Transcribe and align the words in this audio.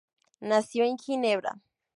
Nació 0.39 0.85
en 0.85 0.97
Ginebra. 0.97 1.61